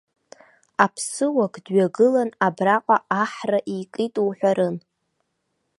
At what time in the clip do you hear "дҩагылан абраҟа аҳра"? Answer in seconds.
1.65-3.59